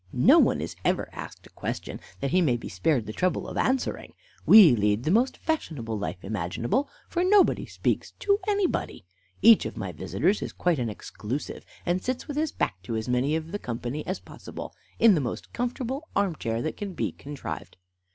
No 0.13 0.39
one 0.39 0.61
is 0.61 0.75
ever 0.83 1.11
asked 1.13 1.45
a 1.45 1.51
question, 1.51 1.99
that 2.21 2.31
he 2.31 2.41
may 2.41 2.57
be 2.57 2.67
spared 2.67 3.05
the 3.05 3.13
trouble 3.13 3.47
of 3.47 3.55
answering. 3.55 4.15
We 4.47 4.75
lead 4.75 5.03
the 5.03 5.11
most 5.11 5.37
fashionable 5.37 5.95
life 5.95 6.23
imaginable, 6.23 6.89
for 7.07 7.23
nobody 7.23 7.67
speaks 7.67 8.09
to 8.17 8.39
anybody. 8.47 9.05
Each 9.43 9.63
of 9.67 9.77
my 9.77 9.91
visitors 9.91 10.41
is 10.41 10.53
quite 10.53 10.79
an 10.79 10.89
exclusive, 10.89 11.63
and 11.85 12.01
sits 12.01 12.27
with 12.27 12.35
his 12.35 12.51
back 12.51 12.81
to 12.81 12.95
as 12.95 13.07
many 13.07 13.35
of 13.35 13.51
the 13.51 13.59
company 13.59 14.03
as 14.07 14.19
possible, 14.19 14.73
in 14.97 15.13
the 15.13 15.21
most 15.21 15.53
comfortable 15.53 16.09
arm 16.15 16.35
chair 16.35 16.63
that 16.63 16.77
can 16.77 16.93
be 16.93 17.11
contrived. 17.11 17.77